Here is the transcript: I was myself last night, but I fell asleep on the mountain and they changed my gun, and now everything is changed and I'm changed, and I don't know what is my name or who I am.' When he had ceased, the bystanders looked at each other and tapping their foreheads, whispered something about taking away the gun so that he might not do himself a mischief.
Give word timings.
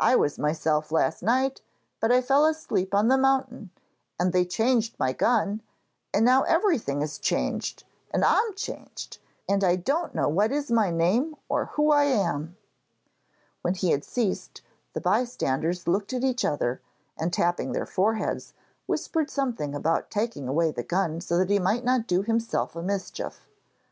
I 0.00 0.16
was 0.16 0.40
myself 0.40 0.90
last 0.90 1.22
night, 1.22 1.62
but 2.00 2.10
I 2.10 2.20
fell 2.20 2.44
asleep 2.46 2.92
on 2.96 3.06
the 3.06 3.16
mountain 3.16 3.70
and 4.18 4.32
they 4.32 4.44
changed 4.44 4.96
my 4.98 5.12
gun, 5.12 5.62
and 6.12 6.24
now 6.24 6.42
everything 6.42 7.00
is 7.00 7.16
changed 7.16 7.84
and 8.10 8.24
I'm 8.24 8.54
changed, 8.54 9.18
and 9.48 9.62
I 9.62 9.76
don't 9.76 10.16
know 10.16 10.28
what 10.28 10.50
is 10.50 10.68
my 10.68 10.90
name 10.90 11.36
or 11.48 11.66
who 11.66 11.92
I 11.92 12.06
am.' 12.06 12.56
When 13.62 13.74
he 13.74 13.92
had 13.92 14.02
ceased, 14.02 14.62
the 14.94 15.00
bystanders 15.00 15.86
looked 15.86 16.12
at 16.12 16.24
each 16.24 16.44
other 16.44 16.80
and 17.16 17.32
tapping 17.32 17.70
their 17.70 17.86
foreheads, 17.86 18.54
whispered 18.86 19.30
something 19.30 19.76
about 19.76 20.10
taking 20.10 20.48
away 20.48 20.72
the 20.72 20.82
gun 20.82 21.20
so 21.20 21.38
that 21.38 21.50
he 21.50 21.60
might 21.60 21.84
not 21.84 22.08
do 22.08 22.22
himself 22.22 22.74
a 22.74 22.82
mischief. 22.82 23.46